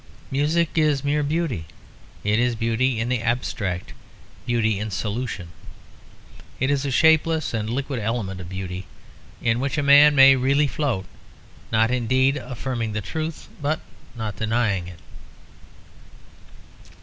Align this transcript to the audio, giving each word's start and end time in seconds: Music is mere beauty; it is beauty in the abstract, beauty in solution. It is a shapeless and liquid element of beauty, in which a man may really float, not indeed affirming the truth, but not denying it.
Music 0.31 0.71
is 0.79 1.03
mere 1.03 1.21
beauty; 1.21 1.67
it 2.23 2.39
is 2.39 2.55
beauty 2.55 2.99
in 2.99 3.07
the 3.07 3.21
abstract, 3.21 3.93
beauty 4.47 4.79
in 4.79 4.89
solution. 4.89 5.49
It 6.59 6.71
is 6.71 6.87
a 6.87 6.89
shapeless 6.89 7.53
and 7.53 7.69
liquid 7.69 7.99
element 7.99 8.41
of 8.41 8.49
beauty, 8.49 8.87
in 9.43 9.59
which 9.59 9.77
a 9.77 9.83
man 9.83 10.15
may 10.15 10.35
really 10.35 10.65
float, 10.65 11.05
not 11.71 11.91
indeed 11.91 12.35
affirming 12.37 12.93
the 12.93 13.01
truth, 13.01 13.47
but 13.61 13.79
not 14.15 14.37
denying 14.37 14.87
it. 14.87 15.01